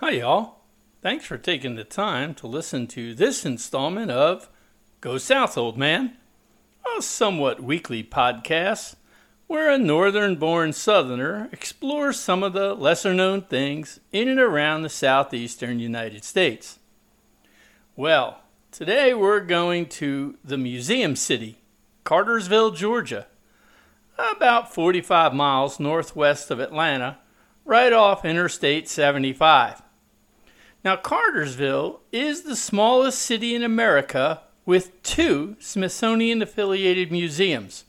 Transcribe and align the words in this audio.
Hi, 0.00 0.10
y'all. 0.10 0.60
Thanks 1.02 1.24
for 1.24 1.36
taking 1.36 1.74
the 1.74 1.82
time 1.82 2.32
to 2.34 2.46
listen 2.46 2.86
to 2.86 3.16
this 3.16 3.44
installment 3.44 4.12
of 4.12 4.48
Go 5.00 5.18
South, 5.18 5.58
Old 5.58 5.76
Man, 5.76 6.16
a 6.96 7.02
somewhat 7.02 7.60
weekly 7.60 8.04
podcast 8.04 8.94
where 9.48 9.68
a 9.68 9.76
northern 9.76 10.36
born 10.36 10.72
southerner 10.72 11.48
explores 11.50 12.20
some 12.20 12.44
of 12.44 12.52
the 12.52 12.74
lesser 12.74 13.12
known 13.12 13.42
things 13.42 13.98
in 14.12 14.28
and 14.28 14.38
around 14.38 14.82
the 14.82 14.88
southeastern 14.88 15.80
United 15.80 16.22
States. 16.22 16.78
Well, 17.96 18.42
today 18.70 19.14
we're 19.14 19.40
going 19.40 19.86
to 19.86 20.38
the 20.44 20.58
Museum 20.58 21.16
City, 21.16 21.58
Cartersville, 22.04 22.70
Georgia, 22.70 23.26
about 24.16 24.72
45 24.72 25.34
miles 25.34 25.80
northwest 25.80 26.52
of 26.52 26.60
Atlanta, 26.60 27.18
right 27.64 27.92
off 27.92 28.24
Interstate 28.24 28.88
75. 28.88 29.82
Now, 30.88 30.96
Cartersville 30.96 32.00
is 32.12 32.44
the 32.44 32.56
smallest 32.56 33.18
city 33.18 33.54
in 33.54 33.62
America 33.62 34.40
with 34.64 35.02
two 35.02 35.54
Smithsonian 35.58 36.40
affiliated 36.40 37.12
museums, 37.12 37.84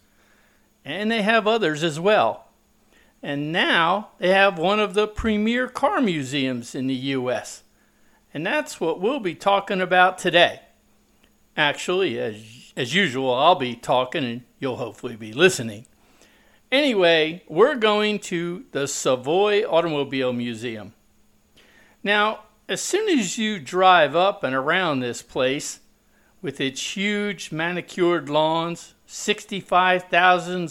and 0.84 1.10
they 1.10 1.22
have 1.22 1.48
others 1.48 1.82
as 1.82 1.98
well. 1.98 2.48
And 3.24 3.54
now 3.54 4.10
they 4.18 4.34
have 4.34 4.60
one 4.60 4.82
of 4.82 4.96
the 4.96 5.08
premier 5.08 5.70
car 5.70 6.02
museums 6.02 6.76
in 6.76 6.88
the 6.88 6.94
U.S. 7.16 7.64
And 8.34 8.46
that's 8.46 8.82
what 8.82 9.00
we'll 9.00 9.22
be 9.22 9.34
talking 9.34 9.80
about 9.80 10.18
today. 10.18 10.60
Actually, 11.56 12.20
as, 12.20 12.74
as 12.76 12.94
usual, 12.94 13.34
I'll 13.34 13.56
be 13.56 13.78
talking 13.78 14.26
and 14.26 14.42
you'll 14.60 14.76
hopefully 14.76 15.16
be 15.16 15.32
listening. 15.32 15.86
Anyway, 16.70 17.44
we're 17.48 17.76
going 17.76 18.20
to 18.20 18.66
the 18.74 18.90
Savoy 18.90 19.64
Automobile 19.64 20.34
Museum. 20.34 20.94
Now, 22.04 22.42
as 22.70 22.82
soon 22.82 23.10
as 23.18 23.40
you 23.40 23.60
drive 23.60 24.16
up 24.16 24.44
and 24.44 24.54
around 24.54 25.00
this 25.00 25.24
place, 25.24 25.80
with 26.40 26.62
its 26.62 26.96
huge 26.96 27.52
manicured 27.52 28.30
lawns, 28.30 28.94
65,000 29.08 30.70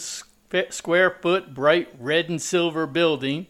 square 0.70 1.10
foot 1.10 1.52
bright 1.52 1.88
red 1.98 2.28
and 2.28 2.40
silver 2.40 2.86
building, 2.86 3.48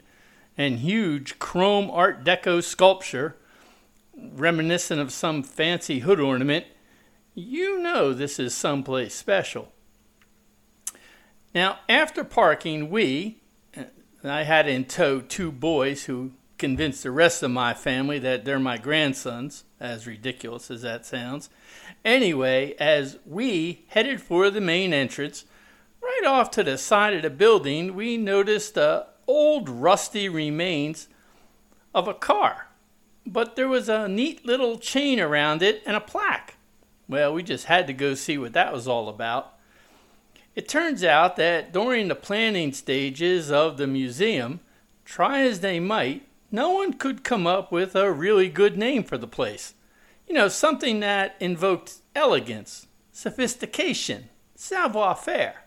and 0.56 0.78
huge 0.78 1.38
chrome 1.38 1.90
Art 1.90 2.24
Deco 2.24 2.64
sculpture 2.64 3.36
reminiscent 4.16 4.98
of 4.98 5.12
some 5.12 5.42
fancy 5.42 6.00
hood 6.00 6.18
ornament, 6.18 6.64
you 7.34 7.78
know 7.78 8.14
this 8.14 8.40
is 8.40 8.54
someplace 8.54 9.14
special. 9.14 9.70
Now, 11.54 11.80
after 11.88 12.24
parking, 12.24 12.88
we, 12.88 13.42
uh, 13.76 13.84
I 14.24 14.42
had 14.42 14.66
in 14.66 14.86
tow 14.86 15.20
two 15.20 15.52
boys 15.52 16.04
who 16.04 16.32
convince 16.58 17.02
the 17.02 17.10
rest 17.10 17.42
of 17.42 17.50
my 17.50 17.72
family 17.72 18.18
that 18.18 18.44
they're 18.44 18.58
my 18.58 18.76
grandsons, 18.76 19.64
as 19.80 20.06
ridiculous 20.06 20.70
as 20.70 20.82
that 20.82 21.06
sounds. 21.06 21.48
Anyway, 22.04 22.74
as 22.78 23.18
we 23.24 23.84
headed 23.88 24.20
for 24.20 24.50
the 24.50 24.60
main 24.60 24.92
entrance, 24.92 25.44
right 26.02 26.24
off 26.26 26.50
to 26.50 26.62
the 26.62 26.76
side 26.76 27.14
of 27.14 27.22
the 27.22 27.30
building, 27.30 27.94
we 27.94 28.16
noticed 28.16 28.74
the 28.74 29.06
old 29.26 29.68
rusty 29.68 30.28
remains 30.28 31.08
of 31.94 32.08
a 32.08 32.14
car. 32.14 32.68
But 33.26 33.56
there 33.56 33.68
was 33.68 33.88
a 33.88 34.08
neat 34.08 34.44
little 34.44 34.78
chain 34.78 35.20
around 35.20 35.62
it 35.62 35.82
and 35.86 35.96
a 35.96 36.00
plaque. 36.00 36.56
Well, 37.08 37.32
we 37.32 37.42
just 37.42 37.66
had 37.66 37.86
to 37.86 37.92
go 37.92 38.14
see 38.14 38.36
what 38.36 38.52
that 38.54 38.72
was 38.72 38.88
all 38.88 39.08
about. 39.08 39.54
It 40.54 40.68
turns 40.68 41.04
out 41.04 41.36
that 41.36 41.72
during 41.72 42.08
the 42.08 42.14
planning 42.14 42.72
stages 42.72 43.50
of 43.50 43.76
the 43.76 43.86
museum, 43.86 44.60
try 45.04 45.40
as 45.42 45.60
they 45.60 45.78
might, 45.78 46.27
no 46.50 46.70
one 46.70 46.94
could 46.94 47.24
come 47.24 47.46
up 47.46 47.70
with 47.70 47.94
a 47.94 48.12
really 48.12 48.48
good 48.48 48.76
name 48.76 49.04
for 49.04 49.18
the 49.18 49.26
place. 49.26 49.74
You 50.26 50.34
know, 50.34 50.48
something 50.48 51.00
that 51.00 51.36
invoked 51.40 51.96
elegance, 52.14 52.86
sophistication, 53.12 54.28
savoir 54.54 55.14
faire. 55.14 55.64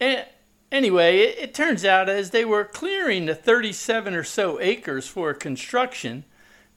And 0.00 0.26
anyway, 0.70 1.18
it, 1.18 1.38
it 1.38 1.54
turns 1.54 1.84
out 1.84 2.08
as 2.08 2.30
they 2.30 2.44
were 2.44 2.64
clearing 2.64 3.26
the 3.26 3.34
37 3.34 4.14
or 4.14 4.24
so 4.24 4.60
acres 4.60 5.06
for 5.06 5.34
construction, 5.34 6.24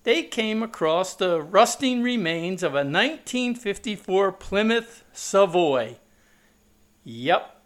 they 0.04 0.22
came 0.22 0.62
across 0.62 1.16
the 1.16 1.42
rusting 1.42 2.04
remains 2.04 2.62
of 2.62 2.74
a 2.74 2.86
1954 2.86 4.32
Plymouth 4.34 5.04
Savoy. 5.12 5.98
Yep. 7.04 7.62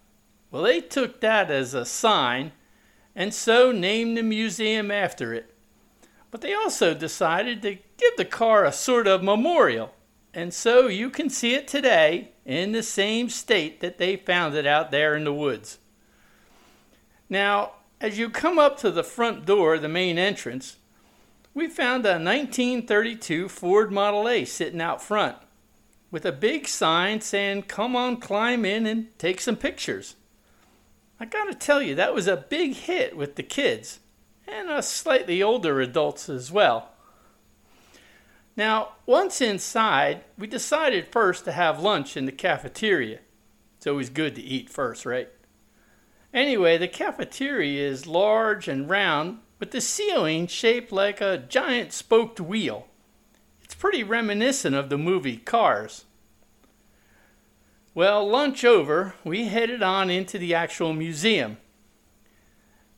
Well, 0.50 0.64
they 0.64 0.82
took 0.82 1.20
that 1.22 1.52
as 1.52 1.74
a 1.74 1.86
sign 1.86 2.53
and 3.19 3.34
so 3.34 3.74
named 3.74 4.16
the 4.16 4.24
museum 4.24 4.90
after 4.90 5.34
it. 5.34 5.53
But 6.31 6.40
they 6.40 6.53
also 6.53 6.94
decided 6.94 7.62
to 7.62 7.78
give 7.97 8.16
the 8.16 8.24
car 8.24 8.63
a 8.63 8.72
sort 8.72 9.07
of 9.07 9.22
memorial, 9.22 9.94
and 10.34 10.53
so 10.53 10.88
you 10.88 11.09
can 11.09 11.29
see 11.29 11.53
it 11.53 11.68
today 11.68 12.31
in 12.46 12.72
the 12.72 12.81
same 12.81 13.28
state 13.28 13.81
that 13.81 13.97
they 13.97 14.16
found 14.16 14.56
it 14.56 14.66
out 14.66 14.90
there 14.90 15.16
in 15.16 15.25
the 15.25 15.34
woods. 15.34 15.79
Now, 17.29 17.74
as 18.00 18.18
you 18.18 18.29
come 18.29 18.58
up 18.58 18.78
to 18.79 18.90
the 18.90 19.03
front 19.03 19.46
door, 19.46 19.78
the 19.78 19.90
main 19.90 20.18
entrance, 20.18 20.78
we 21.53 21.68
found 21.68 22.06
a 22.06 22.12
1932 22.12 23.50
Ford 23.50 23.91
Model 23.91 24.29
A 24.29 24.46
sitting 24.46 24.79
out 24.79 25.02
front 25.02 25.35
with 26.09 26.25
a 26.25 26.31
big 26.31 26.69
sign 26.69 27.19
saying, 27.19 27.63
Come 27.63 27.97
on, 27.97 28.18
climb 28.18 28.63
in 28.63 28.85
and 28.85 29.18
take 29.19 29.41
some 29.41 29.58
pictures. 29.58 30.16
I 31.19 31.25
gotta 31.25 31.53
tell 31.53 31.81
you, 31.81 31.96
that 31.96 32.13
was 32.13 32.28
a 32.28 32.38
big 32.38 32.74
hit 32.75 33.18
with 33.18 33.35
the 33.35 33.44
kids 33.44 34.00
and 34.47 34.69
us 34.69 34.90
slightly 34.90 35.44
older 35.44 35.81
adults 35.81 36.30
as 36.30 36.52
well. 36.52 36.90
Now, 38.56 38.94
once 39.06 39.41
inside, 39.41 40.24
we 40.38 40.47
decided 40.47 41.08
first 41.08 41.46
to 41.46 41.52
have 41.52 41.81
lunch 41.81 42.18
in 42.18 42.25
the 42.25 42.31
cafeteria. 42.31 43.19
It's 43.78 43.88
always 43.88 44.09
good 44.09 44.35
to 44.35 44.41
eat 44.41 44.69
first, 44.69 45.06
right? 45.06 45.29
Anyway, 46.34 46.78
the 46.78 46.88
cafeteria 46.88 47.88
is 47.88 48.06
large 48.06 48.68
and 48.68 48.90
round, 48.90 49.40
with 49.59 49.72
the 49.72 49.81
ceiling 49.81 50.47
shaped 50.47 50.91
like 50.91 51.22
a 51.22 51.46
giant 51.50 51.91
spoked 51.91 52.40
wheel. 52.40 52.88
It's 53.63 53.75
pretty 53.75 54.03
reminiscent 54.03 54.75
of 54.75 54.90
the 54.90 54.97
movie 54.97 55.38
Cars. 55.38 56.06
Well, 57.96 58.28
lunch 58.28 58.64
over, 58.64 59.16
we 59.24 59.46
headed 59.46 59.82
on 59.82 60.10
into 60.12 60.38
the 60.38 60.54
actual 60.54 60.94
museum. 60.94 61.58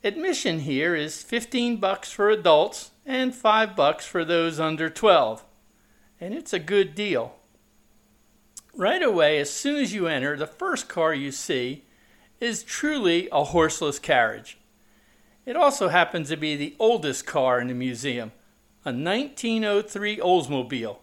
Admission 0.04 0.60
here 0.60 0.96
is 0.96 1.24
15 1.24 1.78
bucks 1.78 2.12
for 2.12 2.30
adults 2.30 2.92
and 3.06 3.34
5 3.34 3.76
bucks 3.76 4.06
for 4.06 4.26
those 4.26 4.60
under 4.60 4.90
12. 4.90 5.46
And 6.20 6.34
it's 6.34 6.52
a 6.52 6.60
good 6.60 6.94
deal. 6.94 7.36
Right 8.76 9.02
away, 9.02 9.40
as 9.40 9.50
soon 9.50 9.82
as 9.82 9.94
you 9.94 10.08
enter, 10.08 10.36
the 10.36 10.48
first 10.48 10.90
car 10.90 11.14
you 11.14 11.32
see 11.32 11.86
is 12.40 12.64
truly 12.64 13.30
a 13.32 13.46
horseless 13.46 13.98
carriage. 13.98 14.58
It 15.46 15.56
also 15.56 15.88
happens 15.88 16.30
to 16.30 16.38
be 16.38 16.56
the 16.56 16.76
oldest 16.80 17.26
car 17.26 17.60
in 17.62 17.68
the 17.68 17.74
museum, 17.74 18.32
a 18.84 18.92
1903 18.92 20.18
Oldsmobile. 20.18 20.98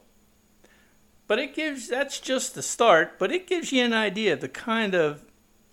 But 1.29 1.39
it 1.39 1.55
gives 1.55 1.87
that's 1.89 2.19
just 2.19 2.57
the 2.57 2.63
start, 2.63 3.19
but 3.19 3.31
it 3.31 3.47
gives 3.47 3.71
you 3.71 3.85
an 3.85 3.93
idea 3.93 4.33
of 4.33 4.41
the 4.41 4.49
kind 4.49 4.95
of 4.95 5.23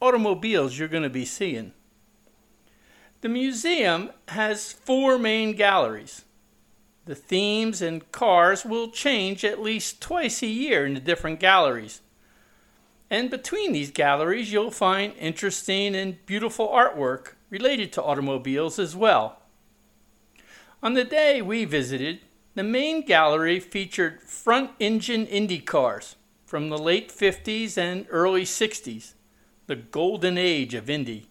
automobiles 0.02 0.78
you're 0.78 0.88
going 0.90 1.04
to 1.04 1.10
be 1.10 1.26
seeing. 1.26 1.72
The 3.22 3.30
museum 3.30 4.12
has 4.28 4.74
four 4.74 5.18
main 5.18 5.54
galleries. 5.54 6.26
The 7.06 7.16
themes 7.16 7.82
and 7.82 8.12
cars 8.12 8.66
will 8.66 8.90
change 8.90 9.46
at 9.46 9.62
least 9.62 10.02
twice 10.02 10.44
a 10.44 10.48
year 10.48 10.86
in 10.86 10.94
the 10.94 11.00
different 11.00 11.40
galleries. 11.40 12.02
And 13.10 13.30
between 13.30 13.72
these 13.72 13.92
galleries, 13.92 14.52
you'll 14.52 14.72
find 14.72 15.14
interesting 15.18 15.96
and 15.96 16.24
beautiful 16.26 16.68
artwork 16.68 17.34
related 17.50 17.94
to 17.94 18.04
automobiles 18.04 18.78
as 18.78 18.96
well. 18.96 19.40
On 20.84 20.96
the 20.96 21.04
day 21.04 21.42
we 21.42 21.64
visited, 21.64 22.20
the 22.56 22.64
main 22.64 23.06
gallery 23.06 23.60
featured 23.60 24.22
front 24.22 24.72
engine 24.80 25.28
Indy 25.28 25.60
cars 25.60 26.16
from 26.46 26.70
the 26.70 26.78
late 26.78 27.10
50s 27.10 27.78
and 27.78 28.08
early 28.10 28.44
60s, 28.44 29.14
the 29.68 29.76
golden 29.76 30.38
age 30.38 30.74
of 30.74 30.90
Indy. 30.90 31.28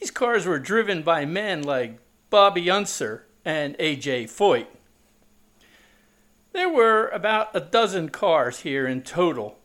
These 0.00 0.10
cars 0.10 0.46
were 0.46 0.58
driven 0.58 1.02
by 1.02 1.26
men 1.26 1.62
like 1.62 1.98
Bobby 2.30 2.70
Unser 2.70 3.26
and 3.44 3.76
A.J. 3.78 4.24
Foyt. 4.24 4.66
There 6.52 6.68
were 6.70 7.08
about 7.08 7.54
a 7.54 7.60
dozen 7.60 8.08
cars 8.08 8.60
here 8.60 8.86
in 8.86 9.02
total. 9.02 9.58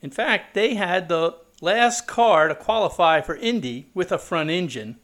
In 0.00 0.10
fact, 0.10 0.54
they 0.54 0.74
had 0.74 1.08
the 1.08 1.36
last 1.60 2.06
car 2.06 2.46
to 2.46 2.54
qualify 2.54 3.20
for 3.20 3.34
Indy 3.34 3.90
with 3.92 4.12
a 4.12 4.18
front 4.18 4.50
engine 4.50 4.98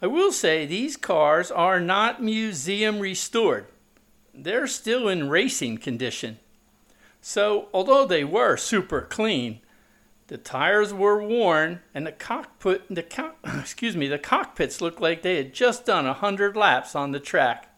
I 0.00 0.06
will 0.06 0.30
say 0.32 0.64
these 0.64 0.96
cars 0.96 1.50
are 1.50 1.80
not 1.80 2.22
museum 2.22 3.00
restored. 3.00 3.66
They're 4.32 4.68
still 4.68 5.08
in 5.08 5.28
racing 5.28 5.78
condition. 5.78 6.38
So, 7.20 7.68
although 7.74 8.06
they 8.06 8.22
were 8.24 8.56
super 8.56 9.00
clean, 9.00 9.60
The 10.28 10.36
tires 10.36 10.92
were 10.92 11.22
worn, 11.22 11.80
and 11.94 12.06
the 12.06 12.12
cockpit, 12.12 12.82
the 12.94 13.02
co- 13.02 13.32
excuse 13.58 13.96
me, 13.96 14.08
the 14.08 14.18
cockpits 14.18 14.80
looked 14.82 15.00
like 15.00 15.22
they 15.22 15.36
had 15.36 15.54
just 15.54 15.86
done 15.86 16.06
a 16.06 16.12
hundred 16.12 16.54
laps 16.54 16.94
on 16.94 17.12
the 17.12 17.20
track. 17.20 17.74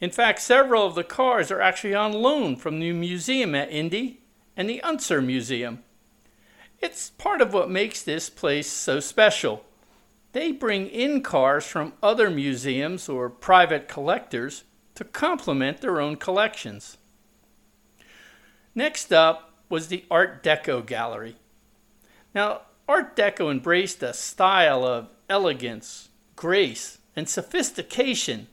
In 0.00 0.10
fact, 0.10 0.40
several 0.40 0.84
of 0.84 0.96
the 0.96 1.04
cars 1.04 1.50
are 1.52 1.60
actually 1.60 1.94
on 1.94 2.12
loan 2.12 2.56
from 2.56 2.80
the 2.80 2.92
museum 2.92 3.54
at 3.54 3.70
Indy 3.70 4.20
and 4.56 4.68
the 4.68 4.82
Unser 4.82 5.22
Museum. 5.22 5.84
It's 6.80 7.10
part 7.10 7.40
of 7.40 7.54
what 7.54 7.70
makes 7.70 8.02
this 8.02 8.28
place 8.28 8.70
so 8.70 8.98
special. 8.98 9.64
They 10.36 10.52
bring 10.52 10.88
in 10.88 11.22
cars 11.22 11.64
from 11.64 11.94
other 12.02 12.28
museums 12.28 13.08
or 13.08 13.30
private 13.30 13.88
collectors 13.88 14.64
to 14.94 15.02
complement 15.02 15.80
their 15.80 15.98
own 15.98 16.16
collections. 16.16 16.98
Next 18.74 19.14
up 19.14 19.54
was 19.70 19.88
the 19.88 20.04
Art 20.10 20.42
Deco 20.42 20.84
Gallery. 20.84 21.36
Now, 22.34 22.60
Art 22.86 23.16
Deco 23.16 23.50
embraced 23.50 24.02
a 24.02 24.12
style 24.12 24.84
of 24.84 25.08
elegance, 25.30 26.10
grace, 26.36 26.98
and 27.16 27.26
sophistication 27.30 28.48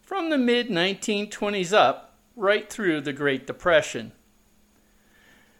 from 0.00 0.30
the 0.30 0.38
mid 0.38 0.70
1920s 0.70 1.70
up 1.70 2.14
right 2.34 2.70
through 2.70 3.02
the 3.02 3.12
Great 3.12 3.46
Depression. 3.46 4.12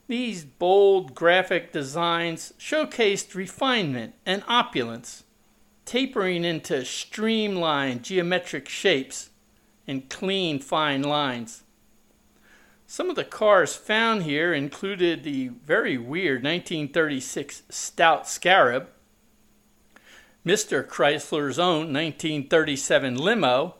These 0.09 0.43
bold 0.43 1.15
graphic 1.15 1.71
designs 1.71 2.55
showcased 2.59 3.35
refinement 3.35 4.15
and 4.25 4.43
opulence, 4.49 5.25
tapering 5.87 6.45
into 6.45 6.85
streamlined 6.85 8.03
geometric 8.03 8.69
shapes 8.69 9.31
and 9.87 10.11
clean, 10.11 10.59
fine 10.59 11.03
lines. 11.03 11.63
Some 12.89 13.09
of 13.09 13.17
the 13.17 13.25
cars 13.25 13.75
found 13.75 14.25
here 14.25 14.53
included 14.53 15.23
the 15.23 15.49
very 15.49 15.97
weird 15.97 16.43
1936 16.43 17.63
Stout 17.71 18.29
Scarab, 18.29 18.89
Mr. 20.45 20.87
Chrysler's 20.87 21.59
own 21.59 21.93
1937 21.93 23.17
Limo, 23.17 23.77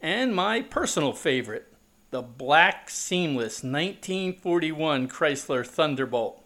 and 0.00 0.34
my 0.34 0.60
personal 0.60 1.12
favorite, 1.12 1.72
the 2.10 2.22
black 2.22 2.90
seamless 2.90 3.62
1941 3.62 5.08
Chrysler 5.08 5.66
Thunderbolt. 5.66 6.44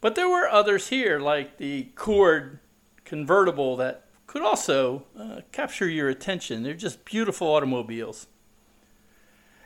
But 0.00 0.14
there 0.14 0.28
were 0.28 0.48
others 0.48 0.88
here, 0.88 1.18
like 1.18 1.58
the 1.58 1.84
Cord 1.94 2.58
convertible, 3.08 3.76
that 3.76 4.04
could 4.26 4.42
also 4.42 5.04
uh, 5.18 5.40
capture 5.50 5.88
your 5.88 6.10
attention. 6.10 6.62
They're 6.62 6.74
just 6.74 7.04
beautiful 7.06 7.48
automobiles. 7.48 8.26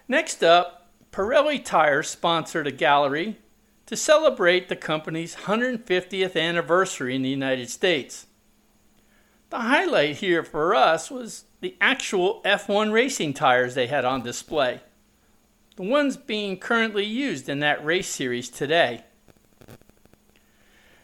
Next 0.07 0.45
up, 0.45 0.89
Pirelli 1.11 1.63
Tires 1.63 2.09
sponsored 2.09 2.67
a 2.67 2.73
gallery 2.73 3.39
to 3.87 3.97
celebrate 3.97 4.69
the 4.69 4.77
company's 4.77 5.35
150th 5.35 6.41
anniversary 6.41 7.17
in 7.17 7.23
the 7.23 7.29
United 7.29 7.69
States. 7.69 8.27
The 9.51 9.59
highlight 9.59 10.17
here 10.17 10.45
for 10.45 10.75
us 10.75 11.11
was 11.11 11.45
the 11.61 11.77
actual 11.81 12.41
F1 12.45 12.93
racing 12.93 13.35
tires 13.35 13.75
they 13.75 13.89
had 13.89 14.05
on 14.05 14.23
display, 14.23 14.81
the 15.77 15.83
ones 15.83 16.17
being 16.17 16.57
currently 16.57 17.05
used 17.05 17.49
in 17.49 17.59
that 17.59 17.85
race 17.85 18.09
series 18.09 18.49
today. 18.49 19.05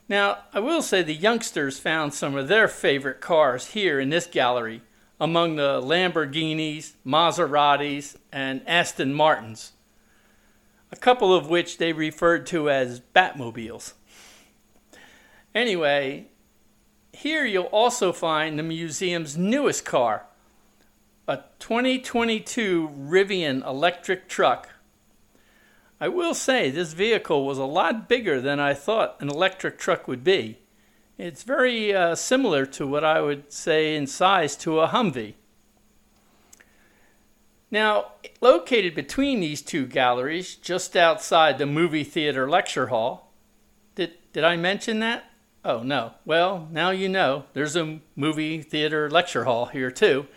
Now, 0.09 0.39
I 0.55 0.61
will 0.61 0.83
say 0.83 1.03
the 1.03 1.15
youngsters 1.15 1.79
found 1.79 2.15
some 2.15 2.35
of 2.35 2.49
their 2.49 2.69
favorite 2.69 3.21
cars 3.21 3.69
here 3.69 4.01
in 4.01 4.11
this 4.11 4.27
gallery 4.27 4.83
among 5.21 5.57
the 5.57 5.81
Lamborghinis, 5.83 6.93
Maseratis, 7.05 8.17
and 8.33 8.63
Aston 8.67 9.13
Martins 9.13 9.73
a 10.91 10.97
couple 10.97 11.35
of 11.35 11.49
which 11.49 11.79
they 11.79 11.93
referred 11.93 12.47
to 12.47 12.71
as 12.71 13.01
Batmobiles. 13.15 13.95
Anyway, 15.55 16.27
here 17.13 17.45
you'll 17.45 17.65
also 17.65 18.13
find 18.13 18.59
the 18.59 18.63
museum's 18.63 19.37
newest 19.37 19.85
car, 19.85 20.27
a 21.27 21.39
2022 21.59 22.91
Rivian 22.97 23.67
electric 23.67 24.29
truck. 24.29 24.71
I 26.01 26.09
will 26.09 26.35
say 26.35 26.71
this 26.71 26.93
vehicle 26.93 27.45
was 27.45 27.59
a 27.59 27.65
lot 27.65 28.09
bigger 28.09 28.41
than 28.41 28.61
I 28.61 28.75
thought 28.75 29.17
an 29.21 29.29
electric 29.29 29.79
truck 29.79 30.07
would 30.07 30.23
be. 30.23 30.59
It's 31.19 31.43
very 31.43 31.93
uh, 31.93 32.15
similar 32.15 32.65
to 32.67 32.87
what 32.87 33.05
I 33.05 33.21
would 33.21 33.53
say 33.53 33.97
in 33.97 34.07
size 34.07 34.57
to 34.59 34.81
a 34.81 34.89
Humvee. 34.89 35.35
Now, 37.71 38.13
located 38.41 38.95
between 38.95 39.41
these 39.41 39.61
two 39.61 39.87
galleries, 39.87 40.55
just 40.55 40.97
outside 40.97 41.59
the 41.59 41.67
movie 41.67 42.05
theater 42.05 42.49
lecture 42.49 42.87
hall, 42.87 43.33
did, 43.97 44.13
did 44.33 44.45
I 44.45 44.57
mention 44.57 45.01
that? 45.01 45.25
Oh, 45.65 45.83
no. 45.83 46.15
Well, 46.25 46.69
now 46.71 46.91
you 46.91 47.09
know. 47.09 47.45
There's 47.53 47.77
a 47.77 47.99
movie 48.15 48.63
theater 48.63 49.11
lecture 49.11 49.45
hall 49.45 49.67
here, 49.67 49.91
too. 49.91 50.29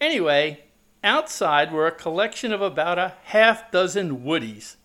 Anyway, 0.00 0.64
outside 1.02 1.72
were 1.72 1.86
a 1.86 1.92
collection 1.92 2.52
of 2.52 2.60
about 2.60 2.98
a 2.98 3.14
half 3.24 3.72
dozen 3.72 4.20
woodies. 4.20 4.76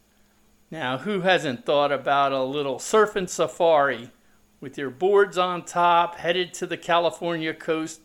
Now, 0.74 0.98
who 0.98 1.22
hasn't 1.22 1.68
thought 1.68 1.92
about 1.92 2.32
a 2.32 2.42
little 2.42 2.78
surfing 2.78 3.30
safari 3.30 4.10
with 4.60 4.76
your 4.76 4.90
boards 4.90 5.38
on 5.38 5.66
top, 5.66 6.16
headed 6.16 6.52
to 6.56 6.66
the 6.66 6.78
California 6.78 7.54
coast 7.54 8.02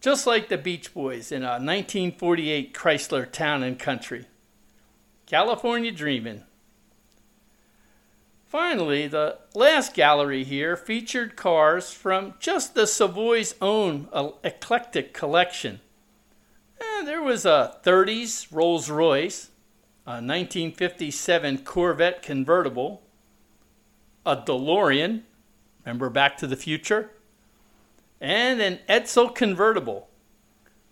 just 0.00 0.28
like 0.28 0.48
the 0.48 0.56
Beach 0.56 0.94
Boys 0.94 1.32
in 1.32 1.42
a 1.42 1.58
1948 1.58 2.72
Chrysler 2.72 3.28
Town 3.28 3.64
and 3.64 3.80
Country. 3.80 4.26
California 5.26 5.90
Dreamin'. 5.90 6.44
Finally, 8.46 9.08
the 9.08 9.38
last 9.56 9.92
gallery 9.92 10.44
here 10.44 10.76
featured 10.76 11.34
cars 11.34 11.92
from 11.92 12.34
just 12.38 12.76
the 12.76 12.86
Savoy's 12.86 13.56
own 13.60 14.06
eclectic 14.44 15.12
collection. 15.12 15.80
Eh, 16.80 17.04
there 17.04 17.22
was 17.22 17.44
a 17.44 17.76
30s 17.82 18.46
Rolls 18.52 18.88
Royce, 18.88 19.50
a 20.06 20.20
1957 20.20 21.58
Corvette 21.58 22.22
convertible, 22.22 23.02
a 24.26 24.36
DeLorean, 24.36 25.22
remember 25.84 26.10
Back 26.10 26.36
to 26.38 26.46
the 26.46 26.56
Future? 26.56 27.10
and 28.24 28.62
an 28.62 28.78
Edsel 28.88 29.34
convertible, 29.34 30.08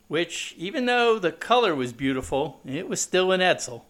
which, 0.07 0.55
even 0.59 0.85
though 0.85 1.19
the 1.19 1.33
color 1.33 1.75
was 1.75 1.95
beautiful, 1.95 2.61
it 2.67 2.87
was 2.87 3.01
still 3.01 3.33
an 3.33 3.41
Edsel. 3.41 3.85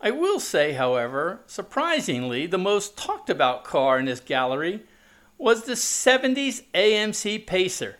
I 0.00 0.10
will 0.12 0.40
say, 0.40 0.72
however, 0.72 1.40
surprisingly, 1.46 2.46
the 2.46 2.56
most 2.56 2.96
talked 2.96 3.28
about 3.28 3.64
car 3.64 3.98
in 3.98 4.06
this 4.06 4.20
gallery 4.20 4.84
was 5.36 5.64
the 5.64 5.74
70s 5.74 6.62
AMC 6.74 7.46
Pacer. 7.46 7.98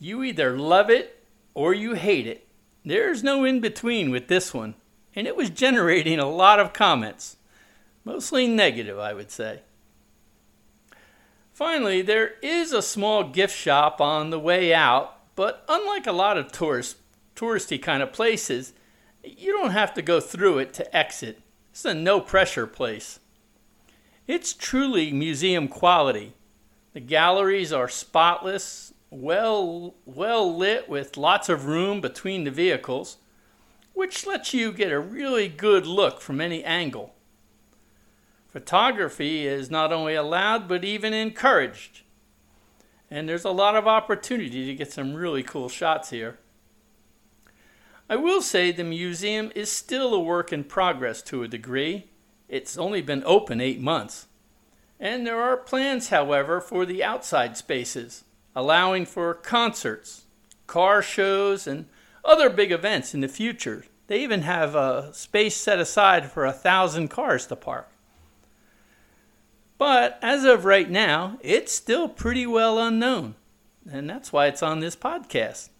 You 0.00 0.24
either 0.24 0.56
love 0.56 0.88
it 0.88 1.22
or 1.52 1.74
you 1.74 1.94
hate 1.94 2.26
it. 2.26 2.47
There's 2.88 3.22
no 3.22 3.44
in 3.44 3.60
between 3.60 4.10
with 4.10 4.28
this 4.28 4.54
one, 4.54 4.74
and 5.14 5.26
it 5.26 5.36
was 5.36 5.50
generating 5.50 6.18
a 6.18 6.26
lot 6.26 6.58
of 6.58 6.72
comments, 6.72 7.36
mostly 8.02 8.46
negative, 8.46 8.98
I 8.98 9.12
would 9.12 9.30
say. 9.30 9.60
Finally, 11.52 12.00
there 12.00 12.36
is 12.40 12.72
a 12.72 12.80
small 12.80 13.24
gift 13.24 13.54
shop 13.54 14.00
on 14.00 14.30
the 14.30 14.38
way 14.38 14.72
out, 14.72 15.18
but 15.36 15.66
unlike 15.68 16.06
a 16.06 16.12
lot 16.12 16.38
of 16.38 16.50
tourist, 16.50 16.96
touristy 17.36 17.80
kind 17.80 18.02
of 18.02 18.10
places, 18.10 18.72
you 19.22 19.52
don't 19.52 19.72
have 19.72 19.92
to 19.92 20.00
go 20.00 20.18
through 20.18 20.56
it 20.56 20.72
to 20.72 20.96
exit. 20.96 21.42
It's 21.70 21.84
a 21.84 21.92
no 21.92 22.22
pressure 22.22 22.66
place. 22.66 23.20
It's 24.26 24.54
truly 24.54 25.12
museum 25.12 25.68
quality. 25.68 26.32
The 26.94 27.00
galleries 27.00 27.70
are 27.70 27.90
spotless, 27.90 28.87
well 29.10 29.94
well 30.04 30.56
lit 30.56 30.88
with 30.88 31.16
lots 31.16 31.48
of 31.48 31.66
room 31.66 32.00
between 32.00 32.44
the 32.44 32.50
vehicles, 32.50 33.18
which 33.94 34.26
lets 34.26 34.52
you 34.54 34.72
get 34.72 34.92
a 34.92 35.00
really 35.00 35.48
good 35.48 35.86
look 35.86 36.20
from 36.20 36.40
any 36.40 36.62
angle. 36.64 37.14
Photography 38.48 39.46
is 39.46 39.70
not 39.70 39.92
only 39.92 40.14
allowed 40.14 40.68
but 40.68 40.84
even 40.84 41.12
encouraged. 41.12 42.02
And 43.10 43.28
there's 43.28 43.44
a 43.44 43.50
lot 43.50 43.74
of 43.74 43.86
opportunity 43.86 44.66
to 44.66 44.74
get 44.74 44.92
some 44.92 45.14
really 45.14 45.42
cool 45.42 45.68
shots 45.68 46.10
here. 46.10 46.38
I 48.10 48.16
will 48.16 48.42
say 48.42 48.72
the 48.72 48.84
museum 48.84 49.52
is 49.54 49.70
still 49.70 50.14
a 50.14 50.20
work 50.20 50.52
in 50.52 50.64
progress 50.64 51.20
to 51.22 51.42
a 51.42 51.48
degree. 51.48 52.08
It's 52.48 52.78
only 52.78 53.02
been 53.02 53.22
open 53.26 53.60
eight 53.60 53.80
months. 53.80 54.26
And 54.98 55.26
there 55.26 55.40
are 55.40 55.56
plans, 55.56 56.08
however, 56.08 56.60
for 56.60 56.86
the 56.86 57.04
outside 57.04 57.56
spaces, 57.56 58.24
allowing 58.54 59.06
for 59.06 59.34
concerts, 59.34 60.24
car 60.66 61.02
shows, 61.02 61.66
and 61.66 61.86
other 62.24 62.50
big 62.50 62.72
events 62.72 63.14
in 63.14 63.20
the 63.20 63.28
future. 63.28 63.84
They 64.06 64.22
even 64.22 64.42
have 64.42 64.74
a 64.74 65.12
space 65.12 65.56
set 65.56 65.78
aside 65.78 66.30
for 66.30 66.46
a 66.46 66.52
thousand 66.52 67.08
cars 67.08 67.46
to 67.46 67.56
park. 67.56 67.90
But 69.76 70.18
as 70.22 70.44
of 70.44 70.64
right 70.64 70.90
now, 70.90 71.38
it's 71.40 71.72
still 71.72 72.08
pretty 72.08 72.46
well 72.46 72.78
unknown. 72.78 73.36
And 73.90 74.10
that's 74.10 74.32
why 74.32 74.46
it's 74.46 74.62
on 74.62 74.80
this 74.80 74.96
podcast. 74.96 75.70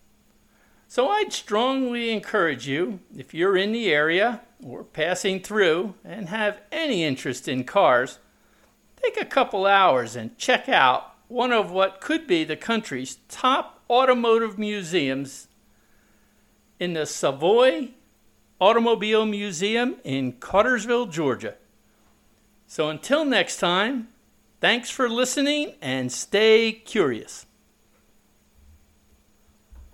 So 0.87 1.09
I'd 1.09 1.33
strongly 1.33 2.11
encourage 2.11 2.67
you, 2.67 3.01
if 3.15 3.35
you're 3.35 3.57
in 3.57 3.73
the 3.73 3.93
area 3.93 4.41
or 4.65 4.85
passing 4.85 5.41
through 5.41 5.95
and 6.05 6.29
have 6.29 6.61
any 6.73 7.05
interest 7.05 7.49
in 7.49 7.65
cars, 7.65 8.19
take 9.03 9.21
a 9.21 9.27
couple 9.27 9.67
hours 9.67 10.17
and 10.17 10.39
check 10.39 10.69
out 10.69 11.15
one 11.29 11.53
of 11.53 11.71
what 11.71 12.01
could 12.01 12.27
be 12.27 12.43
the 12.43 12.57
country's 12.57 13.19
top 13.29 13.83
automotive 13.89 14.59
museums 14.59 15.49
in 16.81 16.95
the 16.95 17.07
Savoy 17.07 17.91
Automobile 18.61 19.25
Museum 19.25 19.97
in 20.05 20.33
Cartersville, 20.33 21.07
Georgia. 21.07 21.55
So 22.67 22.89
until 22.89 23.25
next 23.25 23.59
time, 23.59 24.09
thanks 24.61 24.91
for 24.91 25.09
listening 25.09 25.75
and 25.81 26.11
stay 26.11 26.73
curious. 26.73 27.47